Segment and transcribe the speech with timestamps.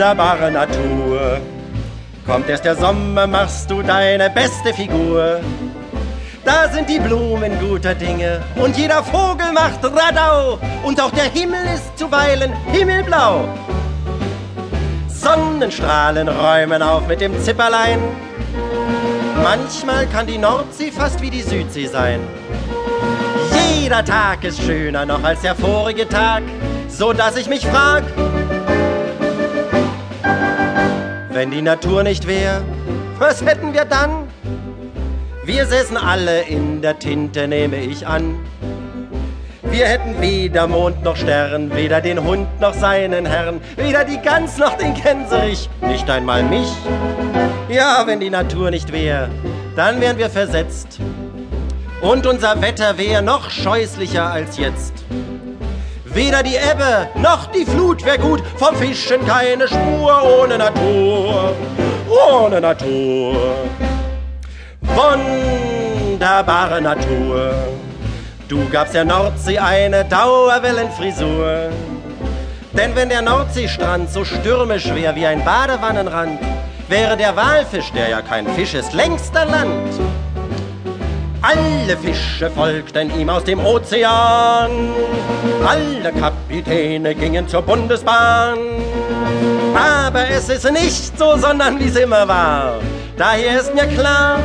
[0.00, 1.40] Wunderbare Natur.
[2.24, 5.40] Kommt erst der Sommer, machst du deine beste Figur.
[6.42, 11.60] Da sind die Blumen guter Dinge und jeder Vogel macht Radau und auch der Himmel
[11.74, 13.46] ist zuweilen himmelblau.
[15.06, 18.00] Sonnenstrahlen räumen auf mit dem Zipperlein.
[19.42, 22.20] Manchmal kann die Nordsee fast wie die Südsee sein.
[23.82, 26.42] Jeder Tag ist schöner noch als der vorige Tag,
[26.88, 28.04] so dass ich mich frag,
[31.30, 32.62] wenn die Natur nicht wär,
[33.18, 34.28] was hätten wir dann?
[35.44, 38.38] Wir säßen alle in der Tinte, nehme ich an.
[39.62, 44.58] Wir hätten weder Mond noch Stern, weder den Hund noch seinen Herrn, weder die Gans
[44.58, 46.68] noch den Gänserich, nicht einmal mich.
[47.68, 49.28] Ja, wenn die Natur nicht wär,
[49.76, 50.98] dann wären wir versetzt.
[52.00, 55.04] Und unser Wetter wär noch scheußlicher als jetzt.
[56.12, 61.54] Weder die Ebbe noch die Flut wär gut, vom Fischen keine Spur ohne Natur,
[62.08, 63.54] ohne Natur.
[64.80, 67.52] Wunderbare Natur.
[68.48, 71.70] Du gabst der Nordsee eine Dauerwellenfrisur.
[72.72, 76.40] Denn wenn der Nordseestrand so stürmisch wär wie ein Badewannenrand,
[76.88, 80.19] wäre der Walfisch, der ja kein Fisch ist, längst an Land.
[81.42, 84.70] Alle Fische folgten ihm aus dem Ozean.
[85.66, 88.58] Alle Kapitäne gingen zur Bundesbahn.
[89.74, 92.74] Aber es ist nicht so, sondern wie es immer war.
[93.16, 94.38] Daher ist mir klar,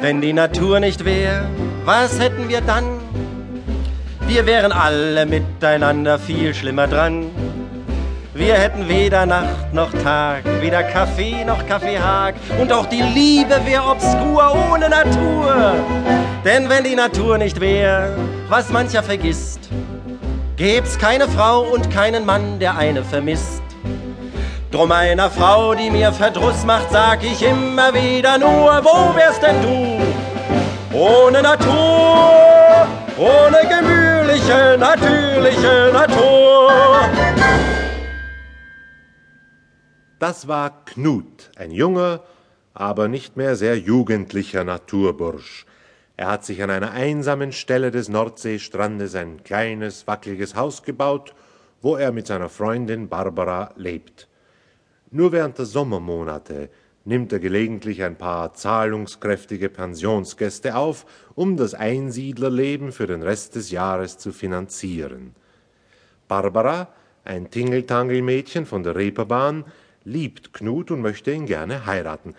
[0.00, 1.46] wenn die Natur nicht wäre,
[1.84, 2.84] was hätten wir dann?
[4.26, 7.30] Wir wären alle miteinander viel schlimmer dran.
[8.38, 12.36] Wir hätten weder Nacht noch Tag, weder Kaffee noch Kaffeehag.
[12.60, 15.74] Und auch die Liebe wäre obskur ohne Natur.
[16.44, 18.16] Denn wenn die Natur nicht wäre,
[18.48, 19.68] was mancher vergisst,
[20.56, 23.60] gäb's keine Frau und keinen Mann, der eine vermisst.
[24.70, 29.60] Drum einer Frau, die mir Verdruss macht, sag ich immer wieder nur, wo wärst denn
[29.62, 30.96] du?
[30.96, 32.86] Ohne Natur,
[33.18, 36.47] ohne gemütliche, natürliche Natur.
[40.18, 42.22] Das war Knut, ein junger,
[42.74, 45.64] aber nicht mehr sehr jugendlicher Naturbursch.
[46.16, 51.34] Er hat sich an einer einsamen Stelle des Nordseestrandes ein kleines, wackeliges Haus gebaut,
[51.80, 54.26] wo er mit seiner Freundin Barbara lebt.
[55.12, 56.70] Nur während der Sommermonate
[57.04, 63.70] nimmt er gelegentlich ein paar zahlungskräftige Pensionsgäste auf, um das Einsiedlerleben für den Rest des
[63.70, 65.36] Jahres zu finanzieren.
[66.26, 66.88] Barbara,
[67.24, 69.64] ein Tingeltangelmädchen von der Reeperbahn,
[70.08, 72.34] liebt Knut und möchte ihn gerne heiraten.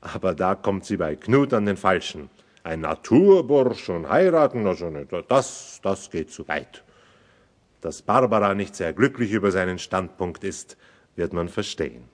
[0.00, 2.28] Aber da kommt sie bei Knut an den Falschen.
[2.64, 4.90] Ein Naturbursch und heiraten, also
[5.28, 6.84] das, das geht zu weit.
[7.80, 10.76] Dass Barbara nicht sehr glücklich über seinen Standpunkt ist,
[11.16, 12.04] wird man verstehen.